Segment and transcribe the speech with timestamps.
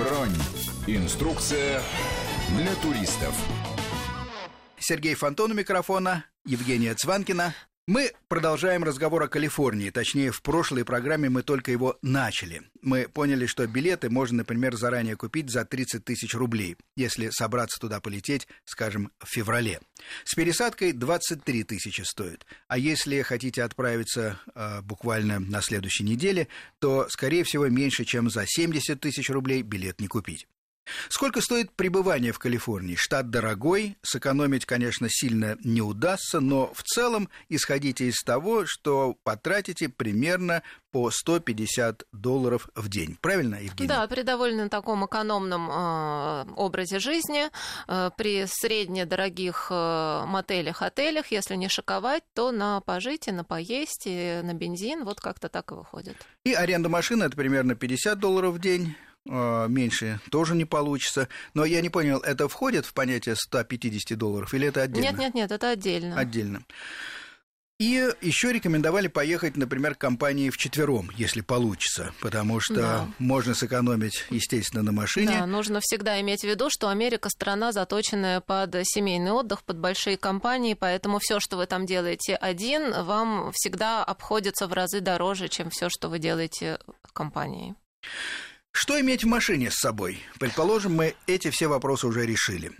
[0.00, 0.34] Бронь.
[0.86, 1.82] Инструкция
[2.56, 3.34] для туристов.
[4.78, 7.54] Сергей Фонтон у микрофона, Евгения Цванкина.
[7.86, 9.90] Мы продолжаем разговор о Калифорнии.
[9.90, 12.62] Точнее, в прошлой программе мы только его начали.
[12.82, 17.98] Мы поняли, что билеты можно, например, заранее купить за 30 тысяч рублей, если собраться туда
[18.00, 19.80] полететь, скажем, в феврале.
[20.24, 22.46] С пересадкой 23 тысячи стоит.
[22.68, 26.46] А если хотите отправиться э, буквально на следующей неделе,
[26.78, 30.46] то, скорее всего, меньше, чем за 70 тысяч рублей билет не купить.
[31.08, 32.94] Сколько стоит пребывание в Калифорнии?
[32.96, 39.88] Штат дорогой, сэкономить, конечно, сильно не удастся, но в целом исходите из того, что потратите
[39.88, 43.16] примерно по 150 долларов в день.
[43.20, 43.88] Правильно, Евгений?
[43.88, 47.48] Да, при довольно таком экономном э, образе жизни,
[47.86, 54.40] э, при среднедорогих э, мотелях, отелях, если не шиковать, то на пожитие, на поесть, и
[54.42, 56.16] на бензин, вот как-то так и выходит.
[56.44, 58.96] И аренда машины это примерно 50 долларов в день.
[59.28, 61.28] А, меньше тоже не получится.
[61.54, 65.06] Но я не понял, это входит в понятие 150 долларов или это отдельно?
[65.06, 66.18] Нет, нет, нет, это отдельно.
[66.18, 66.64] Отдельно.
[67.80, 73.08] И еще рекомендовали поехать, например, компании в четвером, если получится, потому что да.
[73.18, 75.38] можно сэкономить, естественно, на машине.
[75.38, 80.18] Да, нужно всегда иметь в виду, что Америка страна, заточенная под семейный отдых, под большие
[80.18, 85.70] компании, поэтому все, что вы там делаете один, вам всегда обходится в разы дороже, чем
[85.70, 86.78] все, что вы делаете
[87.14, 87.76] компанией.
[88.72, 90.20] Что иметь в машине с собой?
[90.38, 92.72] Предположим, мы эти все вопросы уже решили.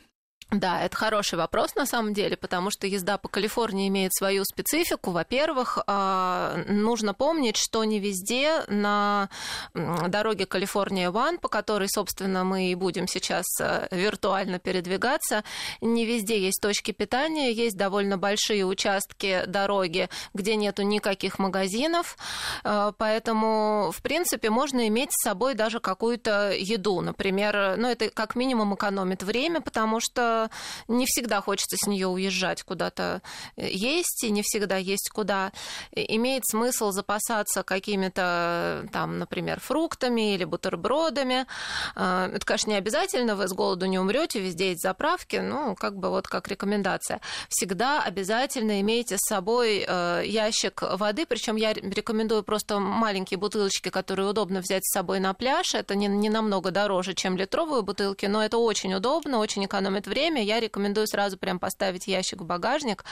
[0.51, 5.13] Да, это хороший вопрос на самом деле, потому что езда по Калифорнии имеет свою специфику.
[5.13, 9.29] Во-первых, а, нужно помнить, что не везде на
[9.75, 15.45] дороге Калифорния Ван, по которой, собственно, мы и будем сейчас э, виртуально передвигаться,
[15.81, 22.17] не везде есть точки питания, есть довольно большие участки дороги, где нету никаких магазинов,
[22.65, 28.35] э, поэтому, в принципе, можно иметь с собой даже какую-то еду, например, ну, это как
[28.35, 30.40] минимум экономит время, потому что
[30.89, 33.23] не всегда хочется с нее уезжать куда-то
[33.57, 35.53] э, есть, и не всегда есть куда.
[35.93, 41.47] Имеет смысл запасаться какими-то там, например, фруктами или бутербродами.
[41.95, 45.97] А, это, конечно, не обязательно, вы с голоду не умрете, везде есть заправки, ну, как
[45.97, 47.21] бы вот как рекомендация.
[47.49, 54.29] Всегда обязательно имейте с собой э, ящик воды, причем я рекомендую просто маленькие бутылочки, которые
[54.29, 55.75] удобно взять с собой на пляж.
[55.75, 60.30] Это не, не намного дороже, чем литровые бутылки, но это очень удобно, очень экономит время
[60.31, 63.05] время, я рекомендую сразу прям поставить ящик в багажник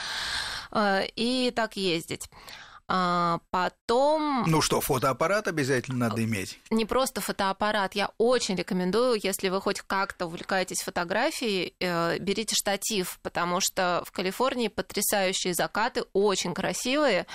[0.72, 2.30] э, и так ездить.
[2.90, 4.44] А потом...
[4.46, 6.58] Ну что, фотоаппарат обязательно надо иметь?
[6.70, 7.94] Не просто фотоаппарат.
[7.94, 14.12] Я очень рекомендую, если вы хоть как-то увлекаетесь фотографией, э, берите штатив, потому что в
[14.12, 17.26] Калифорнии потрясающие закаты, очень красивые,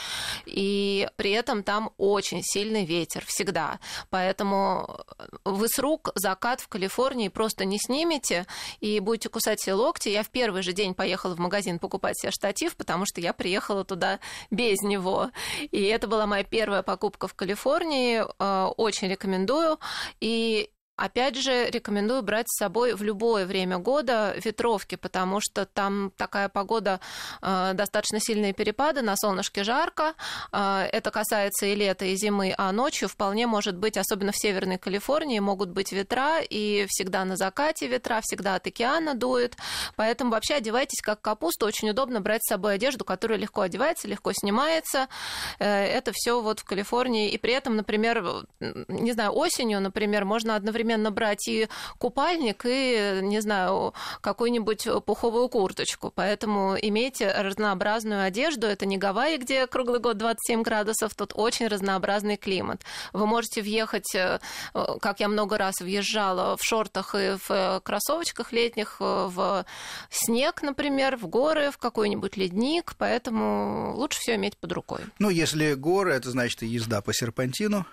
[0.47, 3.79] и при этом там очень сильный ветер всегда.
[4.09, 5.05] Поэтому
[5.45, 8.47] вы с рук закат в Калифорнии просто не снимете
[8.79, 10.09] и будете кусать себе локти.
[10.09, 13.85] Я в первый же день поехала в магазин покупать себе штатив, потому что я приехала
[13.85, 14.19] туда
[14.49, 15.29] без него.
[15.71, 18.23] И это была моя первая покупка в Калифорнии.
[18.39, 19.79] Э, очень рекомендую.
[20.19, 26.11] И Опять же, рекомендую брать с собой в любое время года ветровки, потому что там
[26.17, 26.99] такая погода,
[27.41, 30.13] э, достаточно сильные перепады, на солнышке жарко.
[30.51, 34.77] Э, это касается и лета, и зимы, а ночью вполне может быть, особенно в Северной
[34.77, 39.57] Калифорнии, могут быть ветра, и всегда на закате ветра, всегда от океана дует.
[39.95, 41.65] Поэтому вообще одевайтесь как капуста.
[41.65, 45.07] Очень удобно брать с собой одежду, которая легко одевается, легко снимается.
[45.57, 47.31] Э, это все вот в Калифорнии.
[47.31, 51.67] И при этом, например, не знаю, осенью, например, можно одновременно одновременно брать и
[51.97, 56.11] купальник, и, не знаю, какую-нибудь пуховую курточку.
[56.13, 58.67] Поэтому имейте разнообразную одежду.
[58.67, 62.81] Это не Гавайи, где круглый год 27 градусов, тут очень разнообразный климат.
[63.13, 64.39] Вы можете въехать, э,
[65.01, 69.65] как я много раз въезжала, в шортах и в кроссовочках летних, в
[70.09, 75.01] снег, например, в горы, в какой-нибудь ледник, поэтому лучше все иметь под рукой.
[75.19, 77.85] Ну, если горы, это значит езда по серпантину.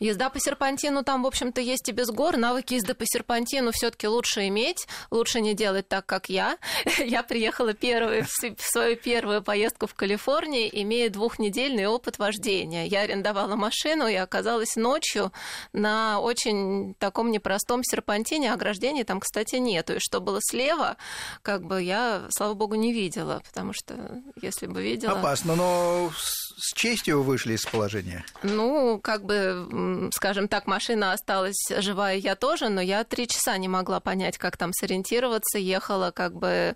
[0.00, 2.21] Езда по серпантину там, в общем-то, есть и без гор.
[2.30, 6.58] Навыки езды по серпантину все-таки лучше иметь, лучше не делать так, как я.
[6.98, 12.86] Я приехала первую, в свою первую поездку в Калифорнии, имея двухнедельный опыт вождения.
[12.86, 15.32] Я арендовала машину и оказалась ночью
[15.72, 18.52] на очень таком непростом серпантине.
[18.52, 19.94] Ограждений там, кстати, нету.
[19.94, 20.96] И что было слева,
[21.42, 25.18] как бы я, слава богу, не видела, потому что если бы видела...
[25.18, 26.10] Опасно, но
[26.56, 28.24] с честью вышли из положения.
[28.42, 33.56] Ну, как бы скажем так, машина осталась жива и я тоже, но я три часа
[33.58, 35.58] не могла понять, как там сориентироваться.
[35.58, 36.74] Ехала как бы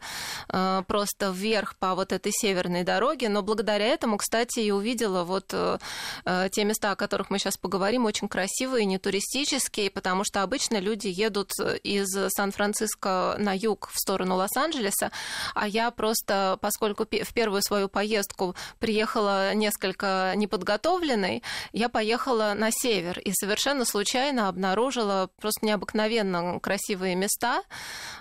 [0.49, 5.51] э, просто вверх по вот этой северной дороге, но благодаря этому, кстати, и увидела вот
[5.53, 5.79] э,
[6.25, 10.79] э те места, о которых мы сейчас поговорим, очень красивые, не туристические, потому что обычно
[10.79, 11.51] люди едут
[11.83, 15.11] из Сан-Франциско на юг в сторону Лос-Анджелеса,
[15.55, 21.43] а я просто, поскольку в первую свою поездку приехала несколько неподготовленной,
[21.73, 27.63] я поехала на север и совершенно случайно обнаружила просто необыкновенно красивые места.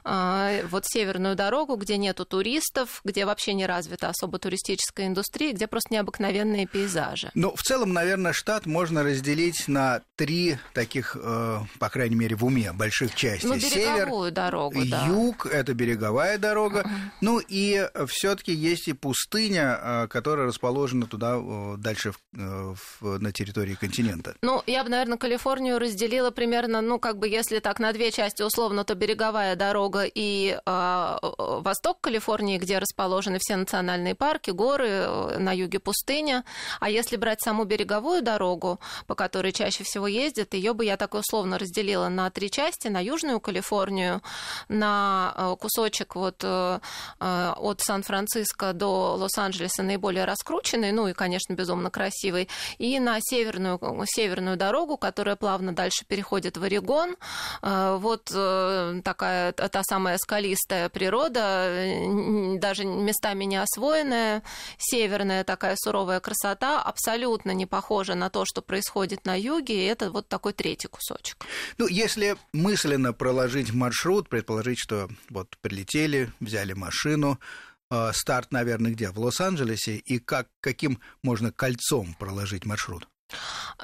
[0.03, 5.67] А, вот северную дорогу, где нету туристов, где вообще не развита особо туристическая индустрия, где
[5.67, 7.29] просто необыкновенные пейзажи.
[7.35, 12.43] Ну, в целом, наверное, штат можно разделить на три таких, э, по крайней мере, в
[12.43, 13.45] уме больших части.
[13.45, 15.05] Ну, береговую Север, дорогу, да.
[15.05, 16.81] Юг– это береговая дорога.
[16.81, 17.11] Uh-huh.
[17.21, 22.17] Ну, и все таки есть и пустыня, э, которая расположена туда э, дальше в,
[23.01, 24.35] в, на территории континента.
[24.41, 28.41] Ну, я бы, наверное, Калифорнию разделила примерно, ну, как бы, если так, на две части
[28.41, 35.37] условно, то береговая дорога и э, восток Калифорнии, где расположены все национальные парки, горы, э,
[35.39, 36.43] на юге пустыня.
[36.79, 41.13] А если брать саму береговую дорогу, по которой чаще всего ездят, ее бы я так
[41.13, 44.21] условно разделила на три части, на Южную Калифорнию,
[44.69, 46.79] на э, кусочек вот э,
[47.19, 51.24] от Сан-Франциско до Лос-Анджелеса наиболее раскрученный, ну и, конечно,
[51.55, 57.15] безумно красивый, и на северную, северную дорогу, которая плавно дальше переходит в Орегон.
[57.61, 61.71] Вот такая та самая скалистая природа,
[62.59, 64.43] даже местами не освоенная,
[64.77, 70.11] северная такая суровая красота, абсолютно не похожа на то, что происходит на юге, и это
[70.11, 71.45] вот такой третий кусочек.
[71.77, 77.74] Ну, если мысленно проложить маршрут, предположить, что вот прилетели, взяли машину, э,
[78.13, 79.09] старт, наверное, где?
[79.09, 83.07] В Лос-Анджелесе, и как, каким можно кольцом проложить маршрут?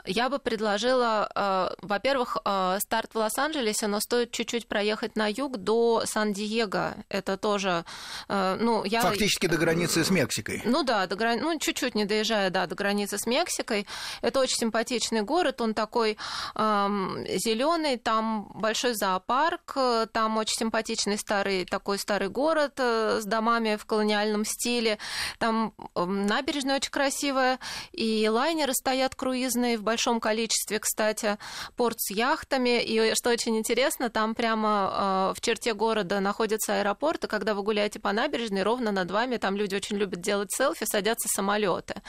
[0.05, 5.57] Я бы предложила, э, во-первых, э, старт в Лос-Анджелесе, но стоит чуть-чуть проехать на юг
[5.57, 6.95] до Сан-Диего.
[7.09, 7.83] Это тоже,
[8.29, 9.01] э, ну, я...
[9.01, 10.61] Фактически до границы с Мексикой.
[10.65, 11.41] Ну да, до грани...
[11.41, 13.87] ну, чуть-чуть не доезжая, да, до границы с Мексикой.
[14.21, 16.17] Это очень симпатичный город, он такой
[16.55, 19.75] эм, зеленый, там большой зоопарк,
[20.11, 24.99] там очень симпатичный старый, такой старый город с домами в колониальном стиле,
[25.39, 27.59] там эм, набережная очень красивая,
[27.91, 31.37] и лайнеры стоят кругом круизные в большом количестве, кстати,
[31.77, 32.83] порт с яхтами.
[32.83, 37.63] И что очень интересно, там прямо э, в черте города находится аэропорт, и когда вы
[37.63, 42.01] гуляете по набережной, ровно над вами, там люди очень любят делать селфи, садятся самолеты.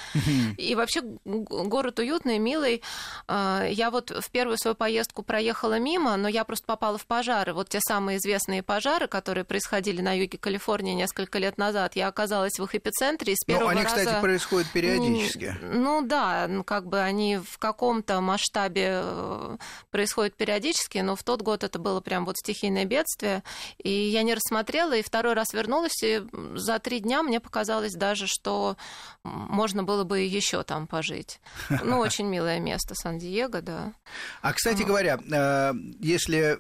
[0.58, 2.82] И вообще город уютный, милый.
[3.28, 7.54] Э, я вот в первую свою поездку проехала мимо, но я просто попала в пожары.
[7.54, 11.94] Вот те самые известные пожары, которые происходили на юге Калифорнии несколько лет назад.
[11.94, 13.96] Я оказалась в их эпицентре, и с первого ну, они, раза...
[13.96, 15.56] кстати, происходят периодически.
[15.62, 19.56] Ну да, ну как бы они в каком-то масштабе э,
[19.90, 23.42] происходят периодически, но в тот год это было прям вот стихийное бедствие,
[23.78, 26.22] и я не рассмотрела, и второй раз вернулась, и
[26.54, 28.76] за три дня мне показалось даже, что
[29.22, 31.40] можно было бы еще там пожить.
[31.68, 33.92] Ну, очень милое место, Сан-Диего, да.
[34.40, 36.58] А, кстати говоря, э, если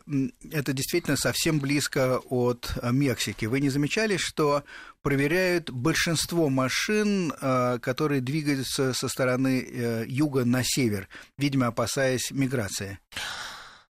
[0.52, 4.64] это действительно совсем близко от Мексики, вы не замечали, что
[5.02, 12.98] проверяют большинство машин, э, которые двигаются со стороны э, юга на север, видимо, опасаясь миграции.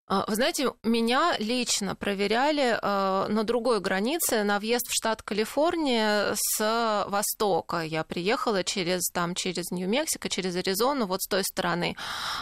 [0.10, 6.34] А, вы знаете, меня лично проверяли э, на другой границе, на въезд в штат Калифорния
[6.36, 7.82] с востока.
[7.82, 11.98] Я приехала через, там, через Нью-Мексико, через Аризону, вот с той стороны.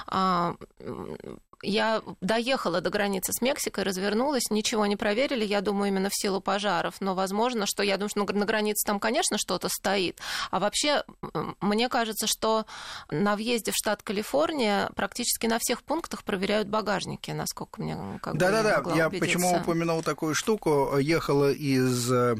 [0.06, 0.56] А,
[1.66, 6.42] я доехала до границы с Мексикой, развернулась, ничего не проверили, я думаю, именно в силу
[6.42, 6.95] пожаров.
[7.00, 10.19] Но возможно, что я думаю, что на границе там, конечно, что-то стоит.
[10.52, 11.04] А вообще,
[11.62, 12.66] мне кажется, что
[13.10, 18.84] на въезде в штат Калифорния практически на всех пунктах проверяют багажники, насколько мне как Да-да-да,
[18.95, 20.98] я, я почему упомянул такую штуку.
[20.98, 22.36] Ехала из э,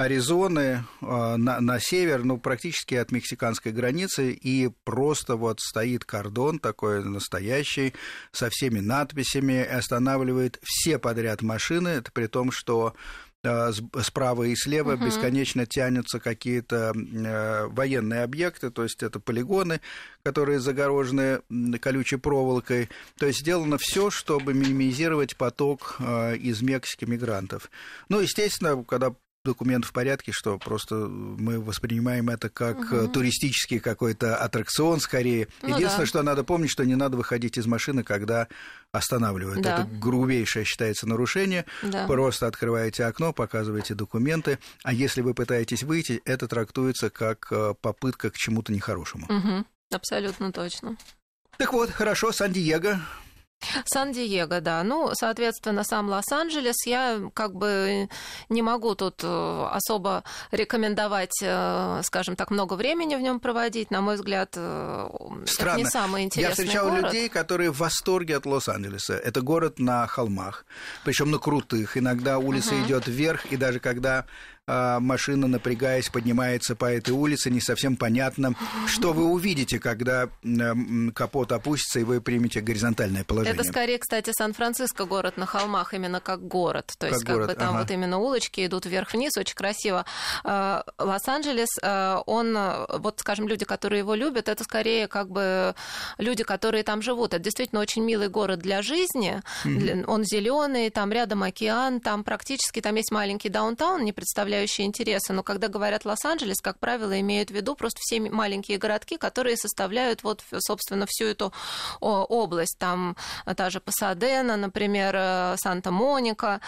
[0.00, 6.58] Аризоны а, на, на север, ну, практически от мексиканской границы, и просто вот стоит кордон
[6.58, 7.92] такой настоящий,
[8.32, 12.94] со всеми надписями, останавливает все подряд машины, это при том, что
[13.44, 15.04] а, справа и слева угу.
[15.04, 19.82] бесконечно тянутся какие-то э, военные объекты, то есть это полигоны,
[20.22, 21.42] которые загорожены
[21.78, 22.88] колючей проволокой.
[23.18, 27.70] То есть сделано все, чтобы минимизировать поток из Мексики мигрантов.
[28.08, 33.08] Ну, естественно, когда документ в порядке, что просто мы воспринимаем это как угу.
[33.08, 35.48] туристический какой-то аттракцион скорее.
[35.62, 36.06] Ну, Единственное, да.
[36.06, 38.48] что надо помнить, что не надо выходить из машины, когда
[38.92, 39.62] останавливают.
[39.62, 39.80] Да.
[39.80, 41.64] Это грубейшее считается нарушение.
[41.82, 42.06] Да.
[42.06, 48.30] Просто открываете окно, показываете документы, а если вы пытаетесь выйти, это трактуется как э, попытка
[48.30, 49.26] к чему-то нехорошему.
[49.26, 49.64] Угу.
[49.92, 50.96] Абсолютно точно.
[51.56, 53.00] Так вот, хорошо, Сан-Диего.
[53.84, 54.82] Сан-Диего, да.
[54.82, 56.86] Ну, соответственно, сам Лос-Анджелес.
[56.86, 58.08] Я как бы
[58.48, 63.90] не могу тут э, особо рекомендовать, э, скажем так, много времени в нем проводить.
[63.90, 65.40] На мой взгляд, Странно.
[65.46, 67.04] это не самый интересный Я встречал город.
[67.04, 69.14] людей, которые в восторге от Лос-Анджелеса.
[69.14, 70.64] Это город на холмах,
[71.04, 71.96] причем на крутых.
[71.96, 72.84] Иногда улица угу.
[72.84, 74.26] идет вверх, и даже когда
[75.00, 78.54] машина, напрягаясь, поднимается по этой улице, не совсем понятно,
[78.86, 80.28] что вы увидите, когда
[81.14, 83.54] капот опустится, и вы примете горизонтальное положение.
[83.54, 86.92] Это скорее, кстати, Сан-Франциско город на холмах, именно как город.
[86.98, 87.80] То есть, как, как бы там ага.
[87.80, 90.04] вот именно улочки идут вверх-вниз, очень красиво.
[90.44, 92.56] А, Лос-Анджелес, а, он,
[92.98, 95.74] вот, скажем, люди, которые его любят, это скорее как бы
[96.18, 97.34] люди, которые там живут.
[97.34, 99.42] Это действительно очень милый город для жизни.
[99.64, 100.04] Mm-hmm.
[100.06, 105.32] Он зеленый, там рядом океан, там практически там есть маленький даунтаун, не представляю составляющие интереса,
[105.32, 110.22] но когда говорят Лос-Анджелес, как правило, имеют в виду просто все маленькие городки, которые составляют
[110.22, 111.52] вот, собственно, всю эту
[112.00, 112.76] область.
[112.78, 113.16] Там
[113.56, 116.60] та же Пасадена, например, э, Санта-Моника.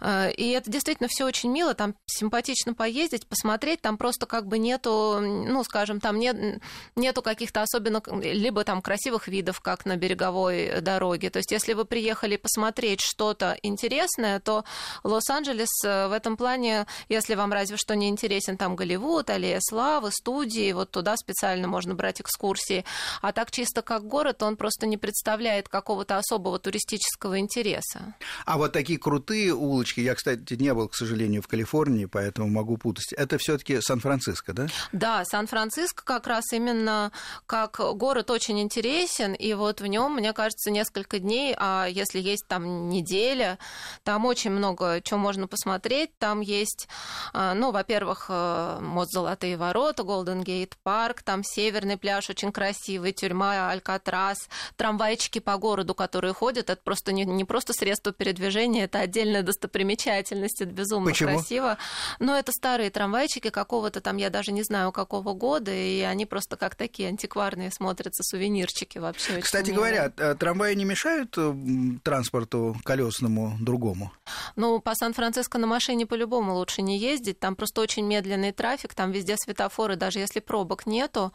[0.00, 4.58] Э, и это действительно все очень мило, там симпатично поездить, посмотреть, там просто как бы
[4.58, 6.60] нету, ну, скажем, там нет,
[6.96, 11.30] нету каких-то особенно, либо там красивых видов, как на береговой дороге.
[11.30, 14.64] То есть если вы приехали посмотреть что-то интересное, то
[15.04, 19.58] Лос-Анджелес э, в этом плане, если если вам разве что не интересен там Голливуд, аллея
[19.62, 22.84] славы, студии, вот туда специально можно брать экскурсии.
[23.22, 28.14] А так чисто как город он просто не представляет какого-то особого туристического интереса.
[28.44, 32.76] А вот такие крутые улочки, я, кстати, не был, к сожалению, в Калифорнии, поэтому могу
[32.76, 33.14] путать.
[33.14, 34.66] Это все-таки Сан-Франциско, да?
[34.92, 37.12] Да, Сан-Франциско как раз именно
[37.46, 42.46] как город очень интересен, и вот в нем, мне кажется, несколько дней, а если есть
[42.46, 43.58] там неделя,
[44.04, 46.10] там очень много чего можно посмотреть.
[46.18, 46.88] Там есть
[47.32, 53.70] ну, во-первых, э, мост Золотые ворота, Голден Гейт Парк, там Северный пляж очень красивый, тюрьма
[53.70, 59.42] Алькатрас, трамвайчики по городу, которые ходят, это просто не, не просто средство передвижения, это отдельная
[59.42, 61.30] достопримечательность, это безумно Почему?
[61.30, 61.78] красиво.
[62.18, 66.56] Но это старые трамвайчики какого-то там, я даже не знаю, какого года, и они просто
[66.56, 69.40] как такие антикварные смотрятся, сувенирчики вообще.
[69.40, 71.54] Кстати говоря, э, трамваи не мешают э,
[72.02, 74.12] транспорту колесному другому?
[74.56, 79.10] Ну, по Сан-Франциско на машине по-любому лучше не ездить, там просто очень медленный трафик, там
[79.10, 81.32] везде светофоры, даже если пробок нету,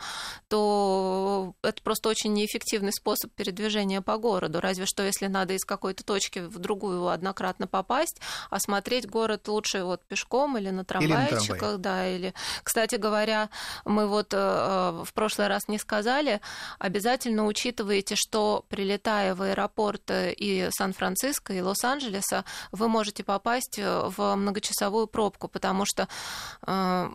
[0.48, 6.04] то это просто очень неэффективный способ передвижения по городу, разве что если надо из какой-то
[6.04, 12.08] точки в другую однократно попасть, осмотреть город лучше вот пешком или на трамвайчиках, или да,
[12.08, 12.34] или,
[12.64, 13.50] кстати говоря,
[13.86, 16.42] мы вот э, в прошлый раз не сказали,
[16.80, 25.08] обязательно учитывайте, что прилетая в аэропорт и Сан-Франциско, и Лос-Анджелеса, вы можете попасть в многочасовую
[25.08, 26.08] пробку, потому что
[26.68, 27.10] э,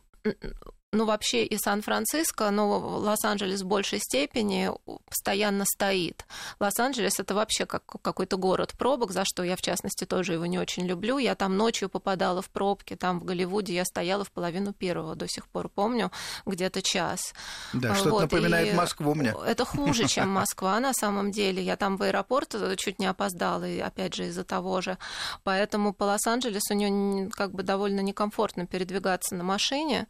[0.93, 4.71] ну, вообще и Сан-Франциско, но Лос-Анджелес в большей степени
[5.09, 6.27] постоянно стоит.
[6.61, 10.59] Лос-Анджелес это вообще как какой-то город пробок, за что я, в частности, тоже его не
[10.59, 11.17] очень люблю.
[11.17, 15.27] Я там ночью попадала в пробки, там в Голливуде я стояла в половину первого, до
[15.29, 16.13] сих пор помню,
[16.45, 17.35] где-то час.
[17.73, 19.35] Да, что-то вот, напоминает Москву мне.
[19.47, 21.63] Это хуже, чем Москва на самом деле.
[21.63, 24.99] Я там в аэропорт чуть не опоздала, и опять же из-за того же.
[25.43, 30.07] Поэтому по Лос-Анджелесу как бы довольно некомфортно передвигаться на машине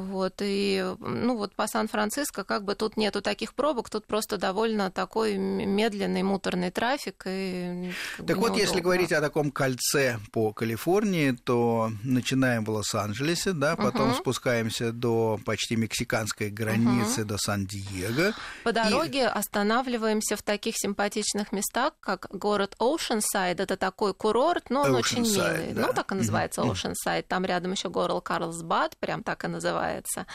[0.00, 4.90] вот, и, ну, вот по Сан-Франциско как бы тут нету таких пробок, тут просто довольно
[4.90, 7.24] такой медленный, муторный трафик.
[7.26, 7.92] И
[8.26, 14.10] так вот, если говорить о таком кольце по Калифорнии, то начинаем в Лос-Анджелесе, да, потом
[14.10, 14.16] угу.
[14.16, 17.28] спускаемся до почти мексиканской границы, угу.
[17.28, 18.32] до Сан-Диего.
[18.64, 19.22] По дороге и...
[19.22, 25.22] останавливаемся в таких симпатичных местах, как город Оушенсайд, это такой курорт, но он Oceanside, очень
[25.22, 25.72] милый.
[25.72, 25.86] Да.
[25.86, 27.28] Ну, так и называется Оушенсайд.
[27.28, 30.26] Там рядом еще город Карлсбад, прям так и называется называется.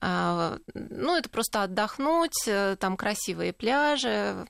[0.00, 4.46] А, ну, это просто отдохнуть, э, там красивые пляжи.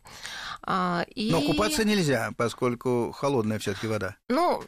[0.62, 1.30] А, и...
[1.30, 4.16] Но купаться нельзя, поскольку холодная все-таки вода.
[4.28, 4.62] Ну,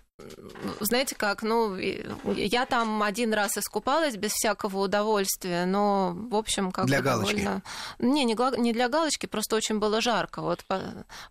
[0.81, 6.87] знаете как, ну, я там один раз искупалась без всякого удовольствия, но, в общем, как
[6.87, 7.35] Для галочки?
[7.35, 7.63] Довольно...
[7.99, 10.65] Не, не, не для галочки, просто очень было жарко, вот,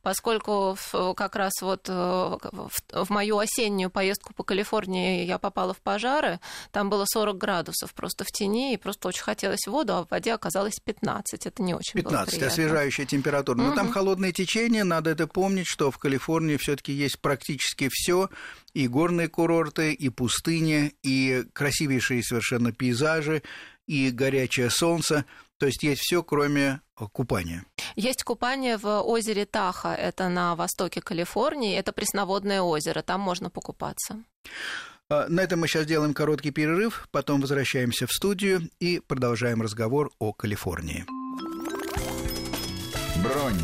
[0.01, 0.77] поскольку
[1.15, 6.41] как раз вот э, в, в мою осеннюю поездку по Калифорнии я попала в пожары,
[6.71, 10.33] там было 40 градусов просто в тени, и просто очень хотелось воду, а в воде
[10.33, 13.75] оказалось 15, это не очень 15, было освежающая температура, но угу.
[13.75, 18.29] там холодное течение, надо это помнить, что в Калифорнии все таки есть практически все
[18.73, 23.43] и горные курорты, и пустыни, и красивейшие совершенно пейзажи,
[23.87, 25.25] и горячее солнце.
[25.57, 27.65] То есть есть все, кроме э, купания.
[27.95, 34.23] Есть купание в озере Таха, это на востоке Калифорнии, это пресноводное озеро, там можно покупаться.
[35.09, 40.11] А, на этом мы сейчас делаем короткий перерыв, потом возвращаемся в студию и продолжаем разговор
[40.19, 41.05] о Калифорнии.
[43.23, 43.61] Бронь.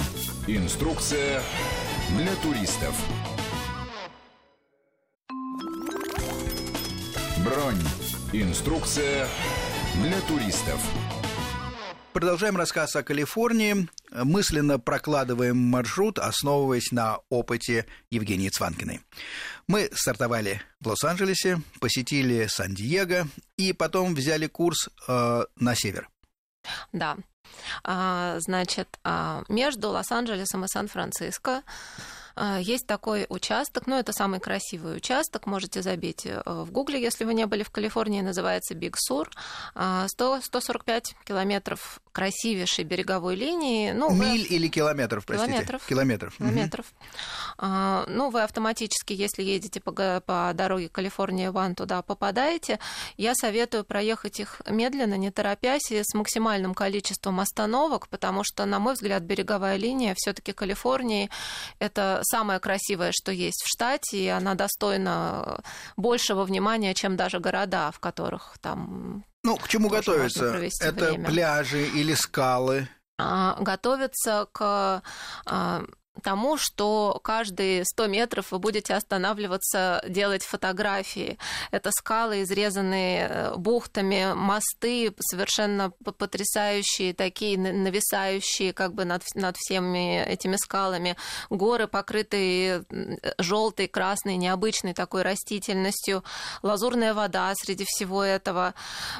[0.47, 1.41] Инструкция
[2.17, 2.95] для туристов.
[7.49, 7.81] Бронь.
[8.31, 9.27] Инструкция
[10.03, 10.79] для туристов.
[12.13, 13.89] Продолжаем рассказ о Калифорнии.
[14.11, 19.01] Мысленно прокладываем маршрут, основываясь на опыте Евгении Цванкиной.
[19.67, 23.27] Мы стартовали в Лос-Анджелесе, посетили Сан-Диего
[23.57, 26.07] и потом взяли курс э, на север.
[26.93, 27.17] Да.
[27.83, 31.63] А, значит, а, между Лос-Анджелесом и Сан-Франциско
[32.61, 37.33] есть такой участок, ну, это самый красивый участок, можете забить э, в гугле, если вы
[37.33, 39.29] не были в Калифорнии, называется Биг Сур,
[39.73, 43.91] 100, 145 километров красивейшей береговой линии.
[43.91, 44.55] Ну, Миль вы...
[44.55, 45.51] или километров, простите?
[45.51, 45.85] Километров.
[45.87, 46.37] Километров.
[46.37, 46.85] Километров.
[47.57, 48.11] Угу.
[48.11, 52.79] Ну, вы автоматически, если едете по, по дороге Калифорния-Ван, туда попадаете.
[53.17, 58.79] Я советую проехать их медленно, не торопясь, и с максимальным количеством остановок, потому что, на
[58.79, 61.29] мой взгляд, береговая линия все таки Калифорнии—
[61.79, 65.61] это самое красивое, что есть в штате, и она достойна
[65.97, 70.61] большего внимания, чем даже города, в которых там ну, к чему готовиться?
[70.81, 71.25] Это время.
[71.25, 72.87] пляжи или скалы?
[73.17, 75.03] А, готовиться к
[75.45, 75.83] а,
[76.19, 81.37] тому, что каждые 100 метров вы будете останавливаться, делать фотографии.
[81.71, 90.23] Это скалы, изрезанные э, бухтами, мосты совершенно потрясающие, такие нависающие как бы над, над всеми
[90.23, 91.15] этими скалами,
[91.49, 92.83] горы, покрытые
[93.37, 96.23] желтой, красной, необычной такой растительностью,
[96.61, 98.73] лазурная вода среди всего этого.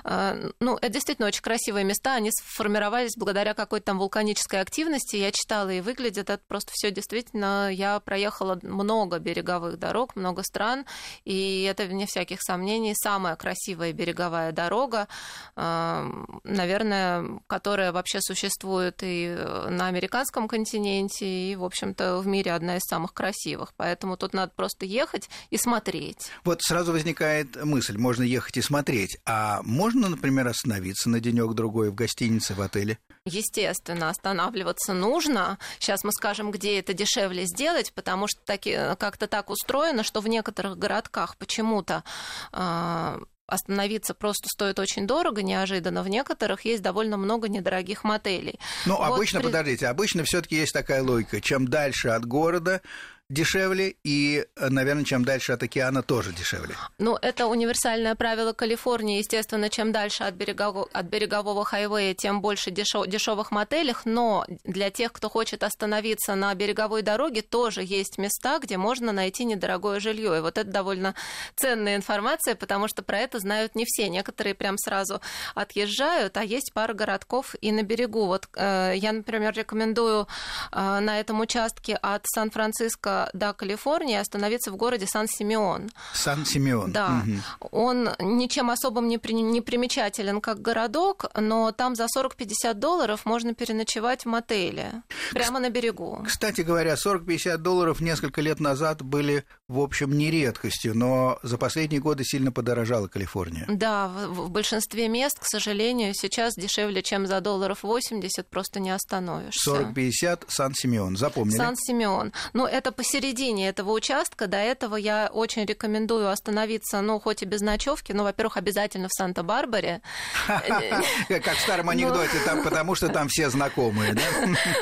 [0.04, 5.16] Э, ну, это действительно очень красивые места, они сформировались благодаря какой-то там вулканической активности.
[5.16, 10.86] Я читала, и выглядит это просто все действительно я проехала много береговых дорог, много стран,
[11.26, 15.08] и это, вне всяких сомнений, самая красивая береговая дорога,
[15.56, 19.36] наверное, которая вообще существует и
[19.70, 23.74] на американском континенте, и, в общем-то, в мире одна из самых красивых.
[23.76, 26.30] Поэтому тут надо просто ехать и смотреть.
[26.44, 31.96] Вот сразу возникает мысль, можно ехать и смотреть, а можно, например, остановиться на денек-другой в
[31.96, 32.98] гостинице, в отеле?
[33.26, 35.60] Естественно, останавливаться нужно.
[35.80, 40.28] Сейчас мы скажем, где это дешевле сделать, потому что таки, как-то так устроено, что в
[40.28, 42.04] некоторых городках почему-то
[42.52, 46.04] э, остановиться просто стоит очень дорого, неожиданно.
[46.04, 48.60] В некоторых есть довольно много недорогих мотелей.
[48.86, 49.48] Ну, вот обычно, при...
[49.48, 51.42] подождите, обычно все-таки есть такая логика.
[51.42, 52.82] Чем дальше от города,
[53.30, 56.76] дешевле, и, наверное, чем дальше от океана тоже дешевле.
[56.98, 59.20] Ну, это универсальное правило Калифорнии.
[59.20, 64.06] Естественно, чем дальше от, берегового, от берегового хайвея, тем больше дешев, дешевых мотелях.
[64.06, 69.46] Но для тех, кто хочет остановиться на береговой дороге, тоже есть места, где можно найти
[69.46, 70.38] недорогое жилье.
[70.38, 71.14] И вот это довольно
[71.56, 74.10] ценная информация, потому что про это знают не все.
[74.10, 75.22] Некоторые прям сразу
[75.54, 78.26] отъезжают, а есть пара городков и на берегу.
[78.26, 80.28] Вот э, я, например, рекомендую
[80.72, 85.90] э, на этом участке от Сан-Франциско до Калифорнии остановиться в городе Сан-Симеон.
[86.14, 86.92] Сан-Симеон.
[86.92, 87.24] Да.
[87.60, 87.70] Угу.
[87.72, 93.54] Он ничем особым не, при, не примечателен как городок, но там за 40-50 долларов можно
[93.54, 96.24] переночевать в мотеле, прямо на берегу.
[96.26, 102.02] Кстати говоря, 40-50 долларов несколько лет назад были, в общем, не редкостью, но за последние
[102.02, 103.66] годы сильно подорожала Калифорния.
[103.68, 108.92] Да, в, в большинстве мест, к сожалению, сейчас дешевле, чем за долларов 80, просто не
[108.92, 109.72] остановишься.
[109.72, 111.58] 40-50 Сан-Симеон, запомнили?
[111.58, 112.34] Сан-Симеон.
[112.54, 114.48] Ну, это по середине этого участка.
[114.48, 119.14] До этого я очень рекомендую остановиться, ну, хоть и без ночевки, но, во-первых, обязательно в
[119.14, 120.02] Санта-Барбаре.
[120.48, 124.22] Как в старом анекдоте, там, потому что там все знакомые, да?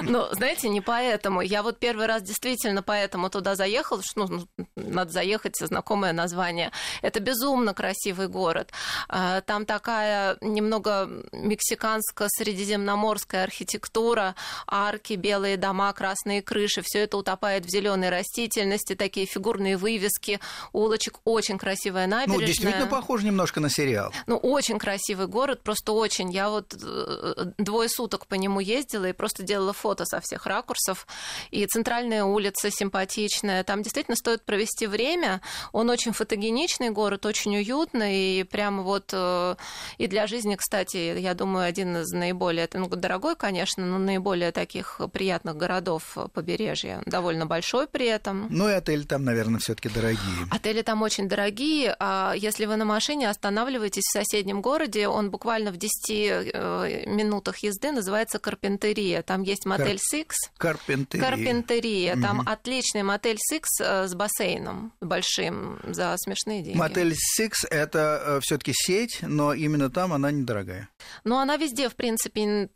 [0.02, 1.42] Ну, знаете, не поэтому.
[1.42, 6.72] Я вот первый раз действительно поэтому туда заехала, что ну, надо заехать, знакомое название.
[7.02, 8.72] Это безумно красивый город.
[9.10, 14.36] А, там такая немного мексиканско-средиземноморская архитектура,
[14.68, 20.40] арки, белые дома, красные крыши, все это утопает в зеленой растительности, такие фигурные вывески
[20.74, 22.40] улочек, очень красивая набережная.
[22.40, 24.12] Ну, действительно похоже немножко на сериал.
[24.26, 26.32] Ну, очень красивый город, просто очень.
[26.32, 31.08] Я вот э, двое суток по нему ездила и просто делала фото со всех ракурсов.
[31.52, 33.64] И центральная улица симпатичная.
[33.64, 35.42] Там действительно стоит провести время.
[35.72, 38.40] Он очень фотогеничный город, очень уютный.
[38.40, 39.56] И прямо вот э,
[39.98, 45.00] и для жизни, кстати, я думаю, один из наиболее, ну, дорогой, конечно, но наиболее таких
[45.12, 47.02] приятных городов побережья.
[47.06, 48.46] Довольно большой при этом.
[48.52, 50.48] Ну и отели там, наверное, все-таки дорогие.
[50.52, 51.96] Отели там очень дорогие.
[52.00, 57.58] А если вы на машине останавливаетесь в соседнем городе, он буквально в 10 э, минутах
[57.64, 59.24] езды называется Карпентерия.
[59.24, 60.28] Там есть мотель Six.
[60.60, 61.26] Карпентерия.
[61.26, 62.14] Карпентерия.
[62.14, 62.22] Угу.
[62.22, 66.78] Там отличный мотель Six э, с бассейном большим за смешные деньги.
[66.78, 70.88] Мотель Six это э, все-таки сеть, но именно там она недорогая.
[71.24, 72.70] Ну, она везде, в принципе,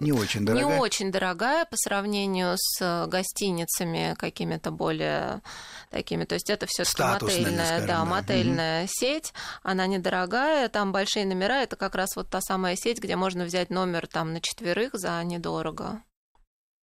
[0.00, 0.74] не очень дорогая.
[0.74, 5.42] Не очень дорогая по сравнению с гостиницами какими-то какими-то более
[5.90, 6.24] такими.
[6.24, 8.90] То есть это все-таки мотельная, скажем, да, мотельная угу.
[8.92, 9.32] сеть.
[9.62, 11.62] Она недорогая, там большие номера.
[11.62, 15.22] Это как раз вот та самая сеть, где можно взять номер там на четверых за
[15.24, 16.02] недорого.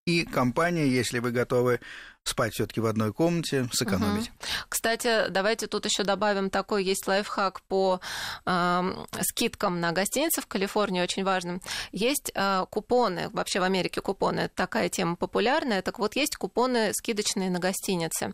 [0.06, 1.80] И компания, если вы готовы
[2.23, 4.29] спать все-таки в одной комнате, сэкономить.
[4.29, 4.36] Угу.
[4.69, 7.99] Кстати, давайте тут еще добавим такой есть лайфхак по
[8.45, 11.62] э, скидкам на гостиницы в Калифорнии, очень важным.
[11.91, 15.81] Есть э, купоны, вообще в Америке купоны, такая тема популярная.
[15.81, 18.33] Так вот, есть купоны скидочные на гостиницы.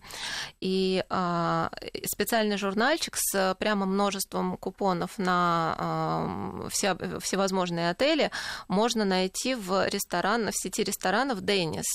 [0.62, 1.70] И э,
[2.06, 8.30] специальный журнальчик с прямо множеством купонов на э, все, всевозможные отели
[8.68, 11.88] можно найти в ресторанах, в сети ресторанов Деннис.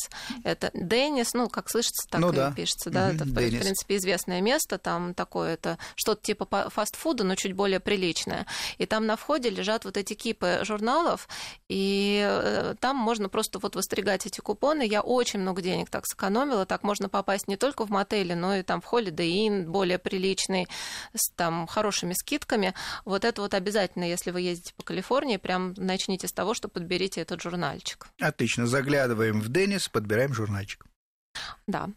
[0.42, 2.52] Это Деннис, ну, как слышно, слышится, так ну, и да.
[2.52, 3.60] пишется, да, угу, это, Денис.
[3.60, 8.46] в принципе, известное место, там такое это что-то типа фастфуда, но чуть более приличное.
[8.78, 11.28] И там на входе лежат вот эти кипы журналов,
[11.68, 14.86] и э, там можно просто вот востригать эти купоны.
[14.86, 18.62] Я очень много денег так сэкономила, так можно попасть не только в мотели, но и
[18.62, 20.68] там в Holiday Inn, более приличный,
[21.14, 22.74] с там хорошими скидками.
[23.04, 27.20] Вот это вот обязательно, если вы ездите по Калифорнии, прям начните с того, что подберите
[27.20, 28.06] этот журнальчик.
[28.20, 30.86] Отлично, заглядываем в Деннис, подбираем журнальчик.
[31.66, 31.88] Да,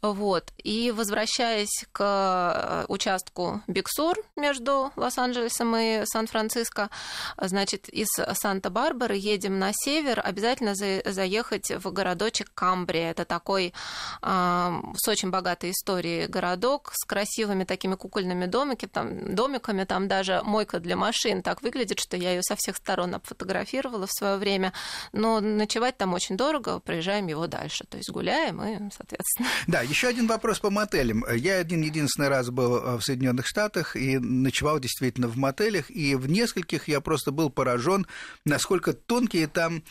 [0.00, 0.52] вот.
[0.62, 6.88] И возвращаясь к э, участку Биксур между Лос-Анджелесом и Сан-Франциско,
[7.36, 13.10] значит, из Санта-Барбары едем на север, обязательно заехать в городочек Камбрия.
[13.10, 13.74] Это такой
[14.22, 20.42] э, с очень богатой историей городок, с красивыми такими кукольными домики, там, домиками, там даже
[20.44, 24.72] мойка для машин так выглядит, что я ее со всех сторон обфотографировала в свое время.
[25.12, 27.84] Но ночевать там очень дорого, проезжаем его дальше.
[27.84, 29.48] То есть гуляем и соответственно.
[29.66, 31.24] Да, еще один вопрос по мотелям.
[31.34, 36.14] Я один единственный раз был э, в Соединенных Штатах и ночевал действительно в мотелях, и
[36.14, 38.06] в нескольких я просто был поражен,
[38.44, 39.82] насколько тонкие там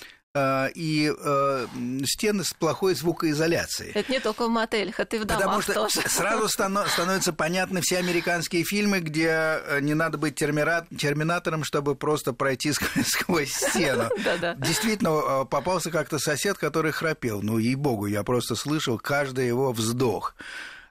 [0.76, 1.68] и э,
[2.06, 3.92] стены с плохой звукоизоляцией.
[3.94, 6.10] Это не только в мотелях, это и в домах Потому что тоже.
[6.10, 12.74] сразу становятся понятны все американские фильмы, где э, не надо быть терминатором, чтобы просто пройти
[13.06, 14.10] сквозь стену.
[14.58, 17.42] Действительно, попался как-то сосед, который храпел.
[17.42, 20.36] Ну, ей-богу, я просто слышал каждый его вздох.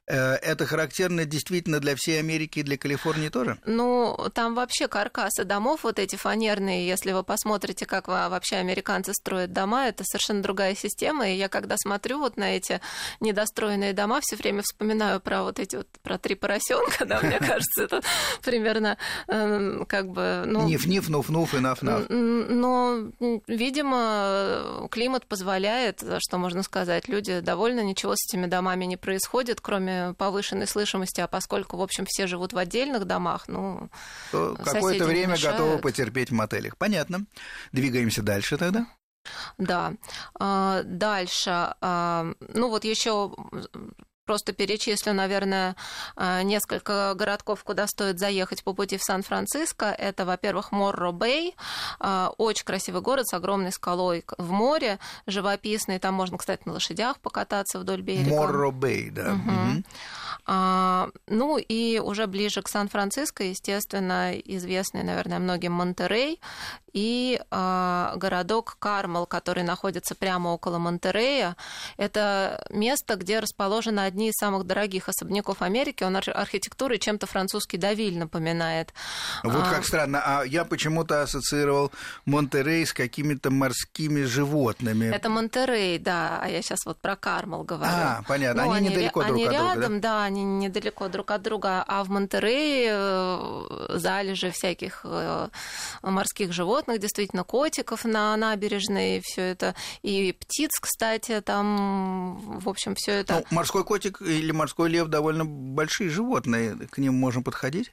[0.08, 3.58] Э, это характерно действительно для всей Америки и для Калифорнии тоже?
[3.66, 9.52] Ну, там вообще каркасы домов вот эти фанерные, если вы посмотрите, как вообще американцы строят
[9.52, 12.80] дома, это совершенно другая система, и я когда смотрю вот на эти
[13.20, 17.82] недостроенные дома, все время вспоминаю про вот эти вот, про три поросенка, да, мне кажется,
[17.82, 18.00] это
[18.42, 20.44] примерно эм, как бы...
[20.46, 22.06] Ну, Ниф-ниф, нуф-нуф и наф-наф.
[22.08, 23.10] Но,
[23.48, 29.95] видимо, климат позволяет, что можно сказать, люди довольны, ничего с этими домами не происходит, кроме
[30.18, 33.88] повышенной слышимости, а поскольку, в общем, все живут в отдельных домах, ну,
[34.30, 35.58] какое-то время мешают.
[35.58, 36.76] готовы потерпеть в мотелях.
[36.76, 37.26] Понятно.
[37.72, 38.86] Двигаемся дальше тогда.
[39.58, 39.94] Да.
[40.38, 41.74] А, дальше.
[41.80, 43.34] А, ну вот еще
[44.26, 45.76] просто перечислю, наверное,
[46.16, 49.86] а, несколько городков, куда стоит заехать по пути в Сан-Франциско.
[49.86, 51.54] Это, во-первых, Морро-Бэй,
[52.36, 55.98] очень красивый город с огромной скалой в море, живописный.
[55.98, 58.30] Там можно, кстати, на лошадях покататься вдоль берега.
[58.30, 59.32] Морро-Бэй, да.
[59.32, 59.50] Угу.
[59.50, 59.82] Угу.
[60.46, 66.40] А, ну и уже ближе к Сан-Франциско, естественно, известный, наверное, многим Монтерей
[66.96, 71.54] и а, городок Кармел, который находится прямо около Монтерея.
[71.98, 76.04] Это место, где расположены одни из самых дорогих особняков Америки.
[76.04, 78.94] Он архитектурой чем-то французский Давиль напоминает.
[79.44, 79.70] Вот а...
[79.70, 80.22] как странно.
[80.24, 81.92] А я почему-то ассоциировал
[82.24, 85.14] Монтерей с какими-то морскими животными.
[85.14, 86.40] Это Монтерей, да.
[86.42, 87.92] А я сейчас вот про Кармел говорю.
[87.92, 88.64] А, понятно.
[88.64, 90.00] Ну, они, они недалеко они друг рядом, от друга, да?
[90.00, 95.48] да, они недалеко друг от друга, а в Монтерее э, залежи всяких э,
[96.00, 103.12] морских животных, действительно котиков на набережной, все это, и птиц, кстати, там, в общем, все
[103.12, 103.44] это.
[103.50, 107.92] Ну, морской котик или морской лев довольно большие животные, к ним можем подходить?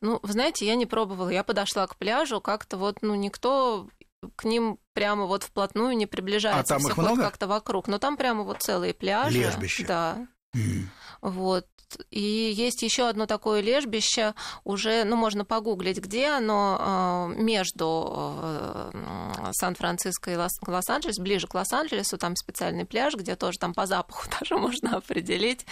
[0.00, 1.28] Ну, вы знаете, я не пробовала.
[1.28, 3.88] Я подошла к пляжу, как-то вот, ну, никто
[4.36, 6.76] к ним прямо вот вплотную не приближается.
[6.76, 7.22] А там их много?
[7.22, 7.88] как-то вокруг.
[7.88, 9.38] Но там прямо вот целые пляжи.
[9.38, 9.84] Лежбище.
[9.84, 10.26] Да.
[10.54, 10.84] Mm.
[11.22, 11.66] Вот.
[12.10, 19.50] И есть еще одно такое лежбище, уже, ну, можно погуглить, где оно а, между э,
[19.52, 24.56] Сан-Франциско и Лос-Анджелес, ближе к Лос-Анджелесу, там специальный пляж, где тоже там по запаху даже
[24.56, 25.66] можно определить.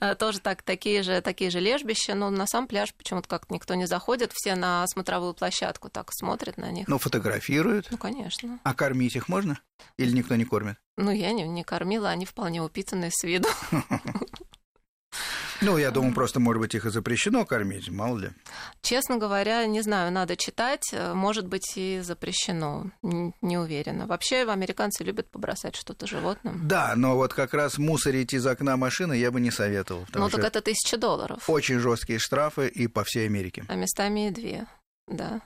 [0.00, 3.74] Э, тоже так, такие, же, такие же лежбища, но на сам пляж почему-то как-то никто
[3.74, 6.88] не заходит, все на смотровую площадку так смотрят на них.
[6.88, 7.88] Ну, фотографируют?
[7.90, 8.58] Ну, конечно.
[8.62, 9.58] А кормить их можно?
[9.96, 10.76] Или никто не кормит?
[10.96, 13.48] Ну, я не, не кормила, они вполне упитанные с виду.
[15.62, 18.30] Ну, я думаю, просто, может быть, их и запрещено кормить, мало ли.
[18.82, 20.94] Честно говоря, не знаю, надо читать.
[21.14, 22.90] Может быть, и запрещено.
[23.02, 24.06] Не уверена.
[24.06, 26.68] Вообще, американцы любят побросать что-то животным.
[26.68, 30.06] Да, но вот как раз мусорить из окна машины я бы не советовал.
[30.14, 31.48] Ну, так это тысяча долларов.
[31.48, 33.64] Очень жесткие штрафы и по всей Америке.
[33.68, 34.66] А местами и две,
[35.06, 35.40] да.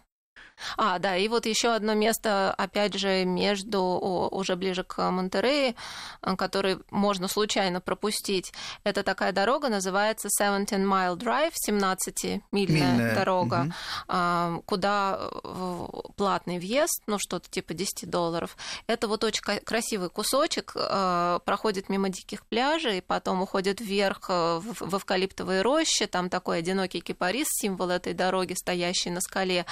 [0.77, 5.75] А, да, и вот еще одно место, опять же, между, уже ближе к Монтерее,
[6.23, 8.53] э, который можно случайно пропустить.
[8.85, 13.73] Это такая дорога, называется 17 Mile Drive, 17-мильная дорога,
[14.09, 14.63] угу.
[14.67, 18.57] куда э, платный въезд, ну, что-то типа 10 долларов.
[18.87, 25.63] Это вот очень красивый кусочек, э, проходит мимо диких пляжей, потом уходит вверх в эвкалиптовые
[25.63, 29.67] рощи, там такой одинокий кипарис, символ этой дороги, стоящий на скале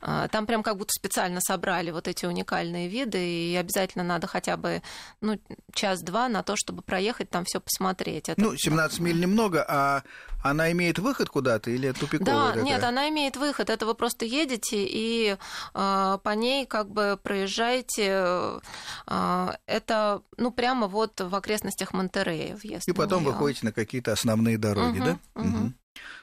[0.00, 4.56] а, там прям как будто специально собрали вот эти уникальные виды, и обязательно надо хотя
[4.56, 4.82] бы
[5.20, 5.38] ну,
[5.72, 8.28] час-два на то, чтобы проехать там все посмотреть.
[8.28, 8.40] Это...
[8.40, 10.02] Ну, 17 миль немного, а
[10.42, 12.34] она имеет выход куда-то или тупиковая?
[12.34, 12.64] Да, такая?
[12.64, 13.70] нет, она имеет выход.
[13.70, 15.36] Это вы просто едете и
[15.74, 18.60] э, по ней как бы проезжаете.
[19.06, 22.58] Э, это, ну, прямо вот в окрестностях Монтерея.
[22.86, 25.18] И потом вы ходите на какие-то основные дороги, угу, да?
[25.34, 25.72] Угу.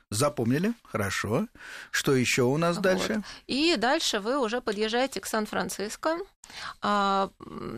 [0.09, 0.73] Запомнили?
[0.83, 1.47] Хорошо.
[1.89, 2.83] Что еще у нас вот.
[2.83, 3.23] дальше?
[3.47, 6.17] И дальше вы уже подъезжаете к Сан-Франциско.
[6.81, 7.29] А,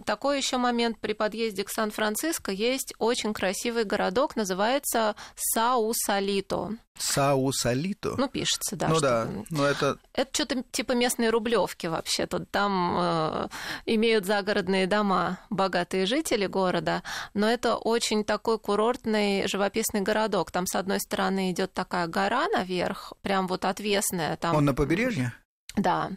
[0.06, 6.78] такой еще момент при подъезде к Сан-Франциско есть очень красивый городок, называется Сау-Салито.
[6.98, 8.16] Сау-Салито?
[8.18, 8.88] Ну, пишется, да.
[8.88, 9.98] Ну да, но это...
[10.14, 12.28] Это что-то типа местной рублевки вообще.
[12.28, 13.48] Тут там э,
[13.88, 20.52] имеют загородные дома богатые жители города, но это очень такой курортный живописный городок.
[20.52, 24.38] Там, с одной стороны, идет такая гора наверх, прям вот отвесная.
[24.38, 24.56] Там...
[24.56, 25.34] Он на побережье?
[25.76, 26.12] Да,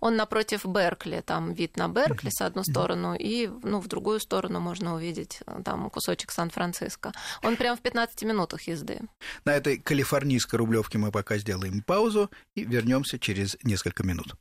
[0.00, 4.60] он напротив Беркли, там вид на Беркли с одну сторону, и ну, в другую сторону
[4.60, 7.12] можно увидеть э, там кусочек Сан-Франциско.
[7.42, 9.00] Он прям в 15 минутах езды.
[9.46, 14.34] На этой калифорнийской рублевке мы пока сделаем паузу и вернемся через несколько минут.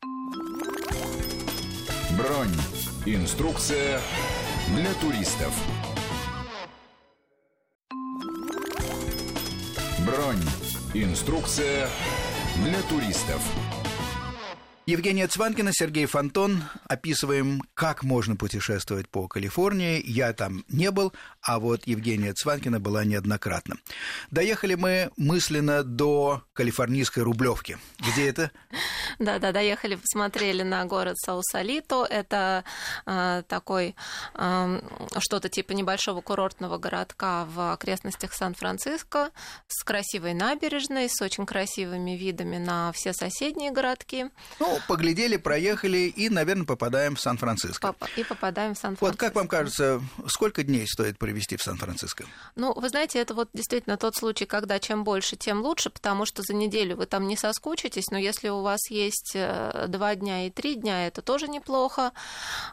[2.17, 2.55] Бронь.
[3.05, 4.01] Инструкция
[4.75, 5.53] для туристов.
[10.05, 10.43] Бронь.
[10.93, 11.89] Инструкция
[12.63, 13.41] для туристов.
[14.87, 16.63] Евгения Цванкина, Сергей Фонтон.
[16.87, 20.01] Описываем, как можно путешествовать по Калифорнии.
[20.01, 23.75] Я там не был, а вот Евгения Цванкина была неоднократно.
[24.31, 27.77] Доехали мы мысленно до калифорнийской Рублевки.
[27.99, 28.51] Где это?
[29.19, 32.07] Да, да, доехали, посмотрели на город Саусалито.
[32.09, 32.63] Это
[33.05, 33.93] э, такой
[34.35, 34.81] э,
[35.19, 39.31] что-то типа небольшого курортного городка в окрестностях Сан-Франциско
[39.67, 44.27] с красивой набережной, с очень красивыми видами на все соседние городки.
[44.61, 47.95] Ну, поглядели, проехали и, наверное, попадаем в Сан-Франциско.
[48.15, 49.05] И попадаем в Сан-Франциско.
[49.05, 52.25] Вот как вам кажется, сколько дней стоит провести в Сан-Франциско?
[52.55, 56.43] Ну, вы знаете, это вот действительно тот случай, когда чем больше, тем лучше, потому что
[56.43, 60.51] за неделю вы там не соскучитесь, но если у вас есть э, два дня и
[60.51, 62.11] три дня, это тоже неплохо.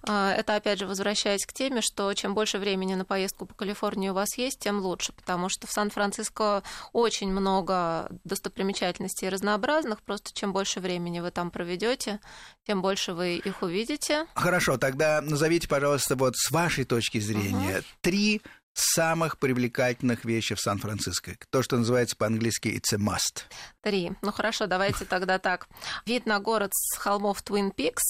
[0.07, 4.11] Э, это, опять же, возвращаясь к теме, что чем больше времени на поездку по Калифорнии
[4.11, 6.63] у вас есть, тем лучше, потому что в Сан-Франциско
[6.93, 12.21] очень много достопримечательностей разнообразных, просто чем больше времени вы там проведете, живете,
[12.67, 14.27] тем больше вы их увидите.
[14.35, 17.87] Хорошо, тогда назовите, пожалуйста, вот с вашей точки зрения угу.
[18.01, 21.37] три самых привлекательных вещей в Сан-Франциско.
[21.51, 23.45] То, что называется по-английски «it's a must».
[23.83, 24.13] Три.
[24.23, 25.69] Ну хорошо, давайте тогда так.
[26.07, 28.03] Вид на город с холмов Твин Пикс.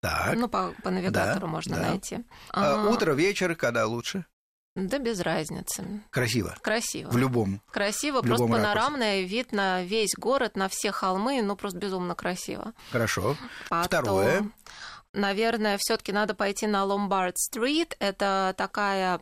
[0.00, 0.36] Так.
[0.36, 1.82] Ну, по, по навигатору да, можно да.
[1.88, 2.18] найти.
[2.50, 4.26] А, утро, вечер, когда лучше?
[4.74, 5.84] Да без разницы.
[6.10, 6.56] Красиво.
[6.60, 7.08] Красиво.
[7.08, 7.60] В любом.
[7.70, 9.36] Красиво, в просто любом панорамный ракурсе.
[9.36, 12.72] вид на весь город, на все холмы, ну просто безумно красиво.
[12.90, 13.36] Хорошо.
[13.68, 14.50] Потом, Второе.
[15.12, 17.94] Наверное, все-таки надо пойти на Ломбард-стрит.
[18.00, 19.20] Это такая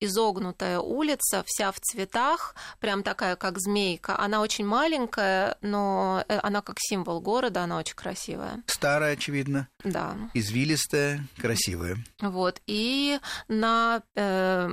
[0.00, 4.18] изогнутая улица, вся в цветах, прям такая, как змейка.
[4.18, 8.62] Она очень маленькая, но э, она как символ города, она очень красивая.
[8.66, 9.68] Старая, очевидно.
[9.82, 10.16] Да.
[10.34, 11.96] Извилистая, красивая.
[12.20, 12.60] Вот.
[12.66, 13.18] И
[13.48, 14.68] на э,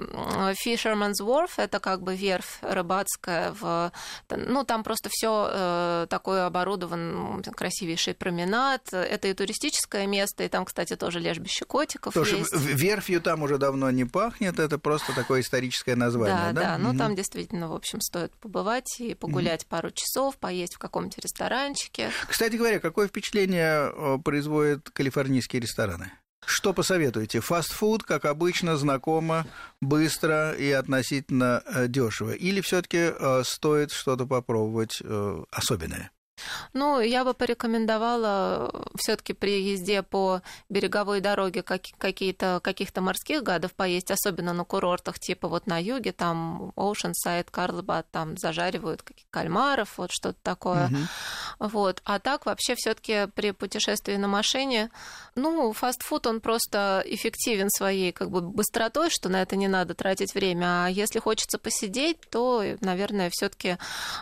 [0.65, 3.91] Fisherman's Wharf, это как бы верфь рыбацкая, в,
[4.29, 8.93] ну, там просто все э, такое оборудован, красивейший променад.
[8.93, 12.53] Это и туристическое место, и там, кстати, тоже лежбище котиков Слушай, есть.
[12.53, 16.53] верфью там уже давно не пахнет, это просто такое историческое название, да?
[16.53, 20.79] Да, да, ну там действительно, в общем, стоит побывать и погулять пару часов, поесть в
[20.79, 22.11] каком-нибудь ресторанчике.
[22.27, 26.11] Кстати говоря, какое впечатление э, производят калифорнийские рестораны?
[26.45, 27.39] Что посоветуете?
[27.39, 29.45] Фастфуд, как обычно, знакомо,
[29.79, 32.31] быстро и относительно э, дешево.
[32.31, 35.01] Или все-таки э, стоит что-то попробовать
[35.51, 36.11] особенное?
[36.73, 44.11] Ну, я бы порекомендовала все-таки при езде по береговой дороге какие-то каких-то морских гадов поесть,
[44.11, 50.11] особенно на курортах, типа вот на юге, там Oceanside, Карлбад, там зажаривают каких кальмаров, вот
[50.11, 50.87] что-то такое.
[50.87, 50.97] Угу.
[51.59, 52.01] Вот.
[52.05, 54.89] А так вообще все-таки при путешествии на машине,
[55.35, 60.33] ну, фастфуд, он просто эффективен своей как бы быстротой, что на это не надо тратить
[60.33, 60.85] время.
[60.85, 63.77] А если хочется посидеть, то, наверное, все-таки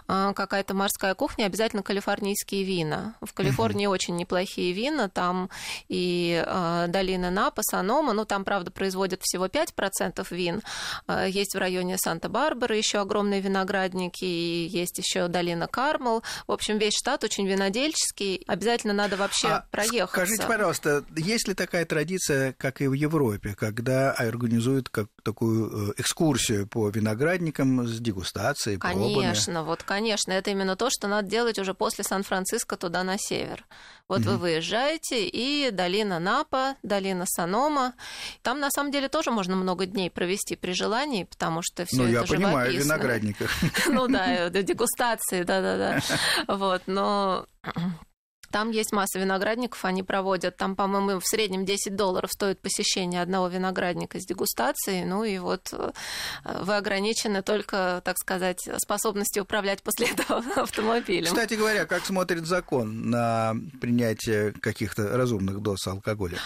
[0.07, 3.15] а, какая-то морская кухня, обязательно калифорнийские вина.
[3.21, 3.91] В Калифорнии mm-hmm.
[3.91, 5.49] очень неплохие вина, там
[5.89, 10.61] и э, долина Напа, Санома, ну там, правда, производят всего 5% вин.
[11.07, 16.23] Э, есть в районе Санта-Барбары еще огромные виноградники, и есть еще долина Кармел.
[16.47, 18.43] В общем, весь штат очень винодельческий.
[18.47, 20.25] Обязательно надо вообще а проехаться.
[20.25, 25.93] Скажите, пожалуйста, есть ли такая традиция, как и в Европе, когда организуют как такую э,
[25.97, 29.13] экскурсию по виноградникам с дегустацией, пробами?
[29.13, 30.31] Конечно, вот, конечно.
[30.31, 33.65] Это именно то, что надо делать уже после Сан-Франциско туда на север.
[34.07, 34.31] Вот угу.
[34.31, 37.93] вы выезжаете, и долина Напа, долина Санома.
[38.41, 42.03] Там, на самом деле, тоже можно много дней провести при желании, потому что все ну,
[42.05, 43.51] это я понимаю, виноградниках.
[43.87, 45.99] Ну да, дегустации, да-да-да.
[46.47, 47.45] Вот, но
[48.51, 50.57] там есть масса виноградников, они проводят.
[50.57, 55.05] Там, по-моему, в среднем 10 долларов стоит посещение одного виноградника с дегустацией.
[55.05, 55.91] Ну и вот э,
[56.43, 61.25] вы ограничены только, так сказать, способностью управлять после этого автомобилем.
[61.25, 66.37] Кстати говоря, как смотрит закон на принятие каких-то разумных доз алкоголя?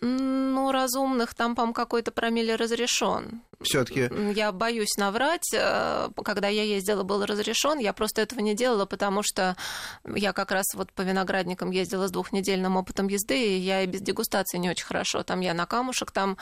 [0.00, 3.42] Ну, разумных, там, по-моему, какой-то промилле разрешен.
[3.60, 4.08] Все-таки.
[4.34, 5.52] Я боюсь наврать.
[5.52, 7.78] Э, когда я ездила, был разрешен.
[7.78, 9.56] Я просто этого не делала, потому что
[10.04, 11.02] я как раз вот по
[11.48, 15.22] виноградникам ездила с двухнедельным опытом езды, и я и без дегустации не очень хорошо.
[15.22, 16.36] Там я на камушек, там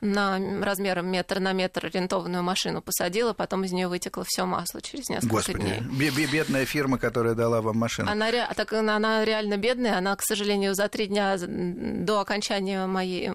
[0.00, 5.08] на размером метр на метр ориентованную машину посадила, потом из нее вытекло все масло через
[5.08, 6.26] несколько Господи, дней.
[6.26, 8.10] бедная фирма, которая дала вам машину.
[8.10, 9.98] Она, так, она реально бедная.
[9.98, 13.32] Она, к сожалению, за три дня до окончания моей,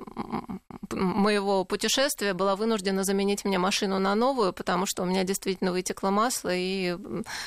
[0.91, 6.09] моего путешествия была вынуждена заменить мне машину на новую, потому что у меня действительно вытекло
[6.09, 6.97] масло и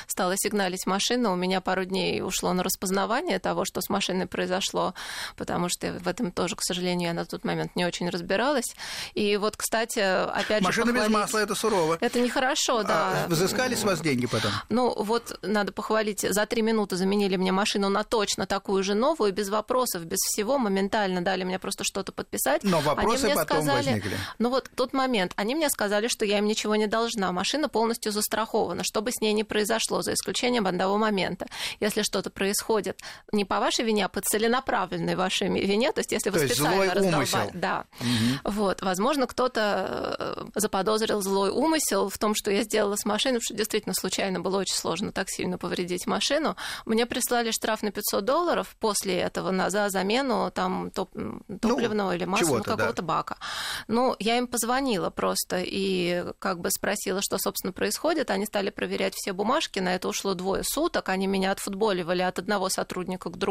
[0.07, 1.31] стала сигналить машина.
[1.31, 4.93] У меня пару дней ушло на распознавание того, что с машиной произошло,
[5.37, 8.75] потому что в этом тоже, к сожалению, я на тот момент не очень разбиралась.
[9.13, 10.93] И вот, кстати, опять Машина же...
[10.93, 11.97] Машина без масла— это сурово.
[12.01, 13.25] Это нехорошо, да.
[13.25, 14.51] А взыскали с вас деньги потом?
[14.69, 19.33] Ну, вот надо похвалить, за три минуты заменили мне машину на точно такую же новую,
[19.33, 22.63] без вопросов, без всего, моментально дали мне просто что-то что-то подписать.
[22.63, 24.17] Но вопросы они мне потом сказали, возникли.
[24.39, 25.33] Ну вот тот момент.
[25.35, 27.31] Они мне сказали, что я им ничего не должна.
[27.31, 31.47] Машина полностью застрахована, что бы с ней ни произошло, за исключением одного момента.
[31.79, 32.99] Если что-то происходит
[33.31, 36.93] не по вашей вине, а по целенаправленной вашей вине, то есть если вы то специально
[36.93, 37.51] раздолбали...
[37.53, 37.85] Да.
[37.99, 38.51] Угу.
[38.51, 38.81] Вот.
[38.81, 43.53] Возможно, кто-то э, заподозрил злой умысел в том, что я сделала с машиной, потому что
[43.53, 46.55] действительно случайно было очень сложно так сильно повредить машину.
[46.85, 51.11] Мне прислали штраф на 500 долларов после этого на, за замену там топ,
[51.61, 53.03] топливного ну, или масло ну, какого-то да.
[53.03, 53.37] бака.
[53.87, 58.31] Ну, я им позвонила просто и как бы спросила, что, собственно, происходит.
[58.31, 59.79] Они стали проверять все бумажки.
[59.79, 61.09] На это ушло двое суток.
[61.09, 63.50] Они меня отфутболивали от одного сотрудника к другому.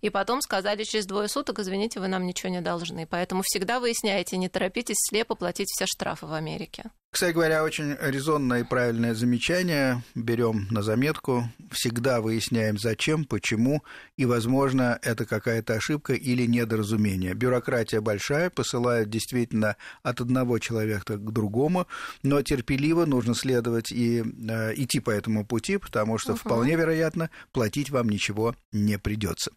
[0.00, 3.06] И потом сказали через двое суток, извините, вы нам ничего не должны.
[3.06, 6.84] Поэтому всегда выясняйте, не торопитесь слепо платить все штрафы в Америке.
[7.14, 10.02] Кстати говоря, очень резонное и правильное замечание.
[10.16, 11.48] Берем на заметку.
[11.70, 13.84] Всегда выясняем, зачем, почему.
[14.16, 17.34] И, возможно, это какая-то ошибка или недоразумение.
[17.34, 21.86] Бюрократия большая, посылает действительно от одного человека к другому,
[22.24, 26.38] но терпеливо нужно следовать и э, идти по этому пути, потому что uh-huh.
[26.38, 29.52] вполне вероятно платить вам ничего не придется.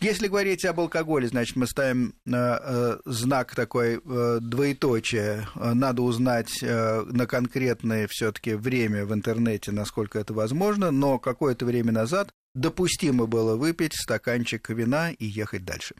[0.00, 5.46] Если говорить об алкоголе, значит, мы ставим э, э, знак такой э, двоеточие.
[5.54, 11.92] Надо узнать э, на конкретное все-таки время в интернете, насколько это возможно, но какое-то время
[11.92, 15.94] назад допустимо было выпить стаканчик вина и ехать дальше.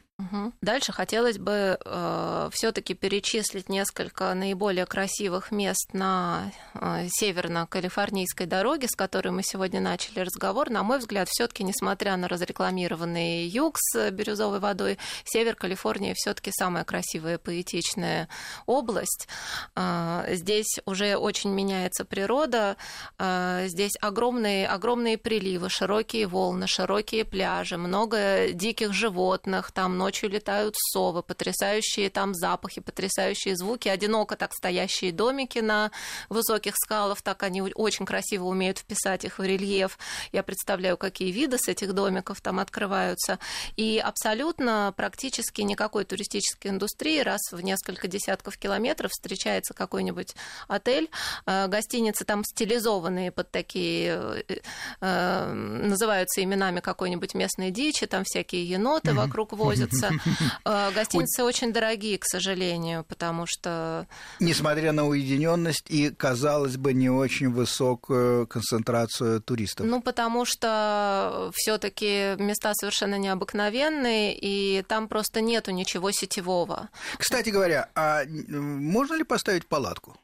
[0.61, 8.95] Дальше хотелось бы э, все-таки перечислить несколько наиболее красивых мест на э, северно-калифорнийской дороге, с
[8.95, 10.71] которой мы сегодня начали разговор.
[10.71, 16.83] На мой взгляд, все-таки, несмотря на разрекламированный юг с бирюзовой водой, север Калифорнии все-таки самая
[16.83, 18.27] красивая поэтичная
[18.65, 19.27] область.
[19.75, 22.77] Э, здесь уже очень меняется природа,
[23.19, 30.75] э, здесь огромные, огромные приливы, широкие волны, широкие пляжи, много диких животных, там ночью летают
[30.77, 35.91] совы, потрясающие там запахи, потрясающие звуки, одиноко так стоящие домики на
[36.29, 39.99] высоких скалах, так они очень красиво умеют вписать их в рельеф.
[40.31, 43.37] Я представляю, какие виды с этих домиков там открываются.
[43.75, 47.19] И абсолютно практически никакой туристической индустрии.
[47.19, 50.35] Раз в несколько десятков километров встречается какой-нибудь
[50.69, 51.09] отель,
[51.45, 54.55] э, гостиницы там стилизованные под такие, э,
[55.01, 59.96] э, называются именами какой-нибудь местной дичи, там всякие еноты вокруг возятся.
[60.65, 64.07] Гостиницы очень дорогие, к сожалению, потому что...
[64.39, 69.85] Несмотря на уединенность и, казалось бы, не очень высокую концентрацию туристов.
[69.85, 76.89] Ну, потому что все таки места совершенно необыкновенные, и там просто нету ничего сетевого.
[77.17, 80.17] Кстати говоря, а можно ли поставить палатку?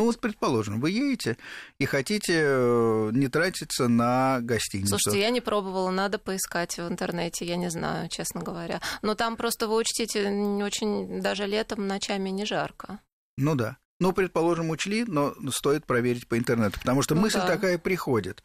[0.00, 1.36] Ну вот, предположим, вы едете
[1.78, 4.88] и хотите э, не тратиться на гостиницу.
[4.98, 8.80] Слушайте, я не пробовала, надо поискать в интернете, я не знаю, честно говоря.
[9.02, 10.26] Но там просто вы учтите,
[10.64, 13.00] очень даже летом ночами не жарко.
[13.36, 13.76] Ну да.
[14.00, 17.46] Ну, предположим, учли, но стоит проверить по интернету, потому что ну, мысль да.
[17.46, 18.42] такая приходит.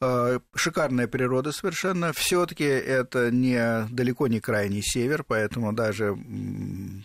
[0.00, 2.12] А, шикарная природа совершенно.
[2.12, 6.16] Все-таки это не далеко не крайний север, поэтому даже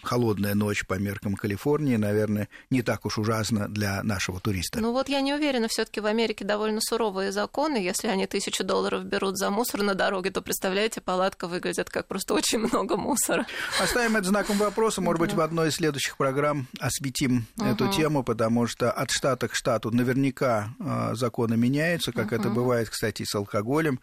[0.04, 4.80] холодная ночь по меркам Калифорнии, наверное, не так уж ужасно для нашего туриста.
[4.80, 7.78] Ну вот я не уверена, все-таки в Америке довольно суровые законы.
[7.78, 12.36] Если они тысячу долларов берут за мусор на дороге, то представляете, палатка выглядит как просто
[12.36, 13.48] очень много мусора.
[13.82, 15.02] Оставим это знаком вопроса.
[15.02, 19.56] Может быть, в одной из следующих программ осветим эту тему, потому что от штата к
[19.56, 24.00] штату наверняка э, законы меняются, как это бывает, кстати, и с алкоголем,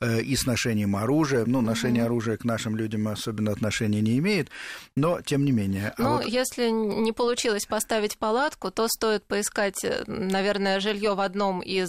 [0.00, 1.44] э, и с ношением оружия.
[1.46, 4.48] Ну, ношение оружия к нашим людям особенно отношения не имеет,
[4.96, 5.94] но тем не менее.
[5.98, 6.26] А ну, вот...
[6.26, 11.88] если не получилось поставить палатку, то стоит поискать, э, наверное, жилье в одном из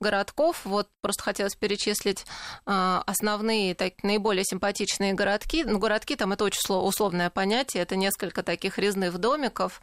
[0.00, 0.60] городков.
[0.64, 2.24] Вот просто хотелось перечислить
[2.64, 5.64] основные, так, наиболее симпатичные городки.
[5.64, 9.80] Ну, городки там это очень условное понятие, это несколько таких резных домиков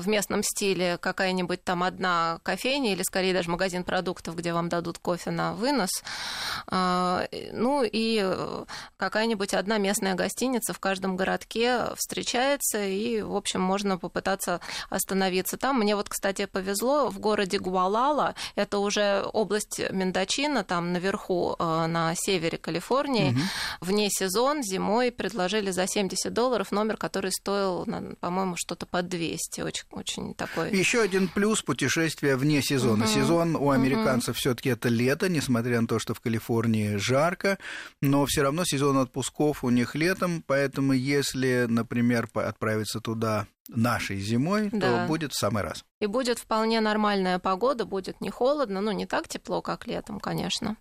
[0.00, 4.98] в местном стиле какая-нибудь там одна кофейня или скорее даже магазин продуктов, где вам дадут
[4.98, 5.90] кофе на вынос.
[6.68, 8.24] А, ну и
[8.96, 14.60] какая-нибудь одна местная гостиница в каждом городке встречается, и, в общем, можно попытаться
[14.90, 15.78] остановиться там.
[15.78, 22.14] Мне вот, кстати, повезло в городе Гуалала, это уже область Мендочина, там наверху э, на
[22.14, 23.40] севере Калифорнии, угу.
[23.80, 27.86] вне сезон, зимой предложили за 70 долларов номер, который стоил,
[28.20, 29.60] по-моему, что-то под 200.
[29.90, 30.70] Очень очень такой.
[30.72, 33.04] Еще один плюс путешествия вне сезона.
[33.04, 33.12] Угу.
[33.12, 34.38] Сезон у американцев угу.
[34.38, 37.58] все-таки это лето, несмотря на то, что в Калифорнии жарко,
[38.00, 44.68] но все равно сезон отпусков у них летом, поэтому если, например, отправиться туда нашей зимой,
[44.72, 45.02] да.
[45.02, 45.84] то будет в самый раз.
[46.00, 50.76] И будет вполне нормальная погода, будет не холодно, ну не так тепло, как летом, конечно.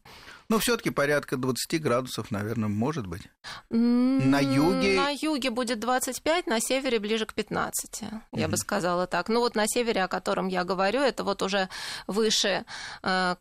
[0.48, 3.24] Ну, все-таки порядка 20 градусов, наверное, может быть.
[3.70, 4.96] На юге...
[5.00, 8.48] На юге будет 25, на севере ближе к 15, я mm-hmm.
[8.48, 9.30] бы сказала так.
[9.30, 11.68] Ну, вот на севере, о котором я говорю, это вот уже
[12.06, 12.64] выше
[13.02, 13.36] э,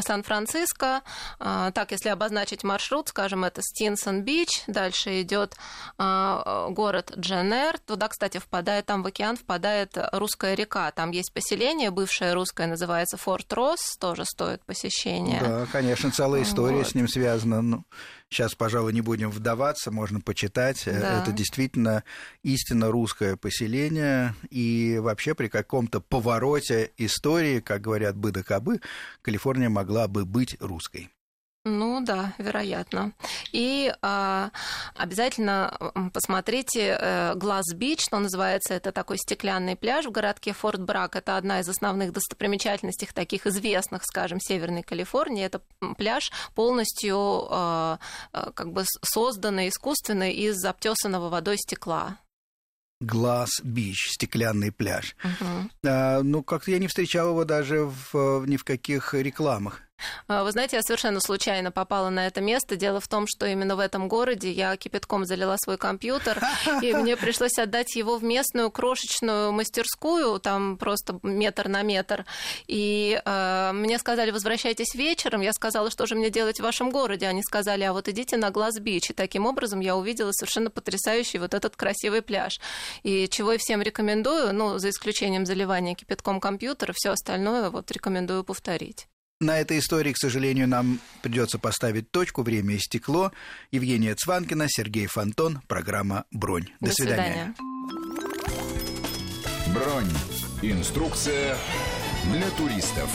[0.00, 1.02] Сан-Франциско.
[1.40, 5.56] Э, так, если обозначить маршрут, скажем, это Стинсон-Бич, дальше идет
[5.98, 7.78] э, город Дженер.
[7.80, 10.90] Туда, кстати, впадает, там в океан впадает русская река.
[10.92, 15.40] Там есть поселение, бывшее русское, называется Форт Росс, тоже стоит посещения.
[15.40, 16.88] Да, конечно конечно, целая история вот.
[16.88, 17.62] с ним связана.
[17.62, 17.84] Ну,
[18.28, 20.86] сейчас, пожалуй, не будем вдаваться, можно почитать.
[20.86, 21.22] Э, да.
[21.22, 22.04] Это действительно
[22.42, 24.34] истинно русское поселение.
[24.50, 28.80] И вообще при каком-то повороте истории, как говорят бы да кабы,
[29.22, 31.10] Калифорния могла бы быть русской.
[31.66, 33.12] Ну да, вероятно.
[33.50, 34.50] И а,
[34.94, 41.16] обязательно посмотрите э, Глаз Бич, что называется, это такой стеклянный пляж в городке Форт Брак.
[41.16, 45.42] Это одна из основных достопримечательностей, таких известных, скажем, Северной Калифорнии.
[45.42, 45.62] Это
[45.96, 47.16] пляж полностью
[47.50, 47.98] а,
[48.32, 52.18] как бы созданный искусственно из обтесанного водой стекла.
[53.00, 55.16] Глаз Бич, стеклянный пляж.
[55.24, 55.70] Угу.
[55.86, 59.83] А, ну, как-то я не встречал его даже в, ни в каких рекламах.
[60.26, 62.76] А, вы знаете, я совершенно случайно попала на это место.
[62.76, 66.42] Дело в том, что именно в этом городе я кипятком залила свой компьютер,
[66.82, 72.24] и мне пришлось отдать его в местную крошечную мастерскую, там просто метр на метр.
[72.66, 75.40] И э, мне сказали, возвращайтесь вечером.
[75.42, 77.26] Я сказала, что же мне делать в вашем городе?
[77.26, 79.10] Они сказали, а вот идите на Глаз-Бич.
[79.10, 82.60] И таким образом я увидела совершенно потрясающий вот этот красивый пляж.
[83.02, 88.44] И чего я всем рекомендую, ну, за исключением заливания кипятком компьютера, все остальное вот рекомендую
[88.44, 89.06] повторить.
[89.44, 92.42] На этой истории, к сожалению, нам придется поставить точку.
[92.42, 93.30] Время истекло.
[93.72, 95.60] Евгения Цванкина, Сергей Фонтон.
[95.68, 96.68] Программа «Бронь».
[96.80, 97.54] До, До свидания.
[97.54, 97.54] свидания.
[99.74, 100.10] «Бронь».
[100.62, 101.58] Инструкция
[102.32, 103.10] для туристов.